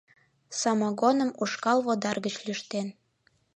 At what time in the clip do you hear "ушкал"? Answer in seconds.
1.43-1.79